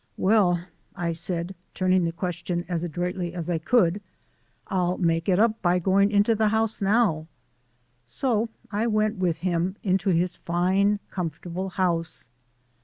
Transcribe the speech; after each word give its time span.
"Well," 0.17 0.61
I 0.95 1.11
said, 1.11 1.53
turning 1.75 2.05
the 2.05 2.11
question 2.11 2.65
as 2.67 2.83
adroitly 2.83 3.35
as 3.35 3.51
I 3.51 3.59
could, 3.59 4.01
"I'll 4.65 4.97
make 4.97 5.29
it 5.29 5.37
up 5.37 5.61
by 5.61 5.77
going 5.77 6.09
into 6.09 6.33
the 6.33 6.47
house 6.47 6.81
now." 6.81 7.27
So 8.03 8.47
I 8.71 8.87
went 8.87 9.17
with 9.17 9.37
him 9.45 9.75
into 9.83 10.09
his 10.09 10.37
fine, 10.37 10.99
comfortable 11.11 11.69
house. 11.69 12.29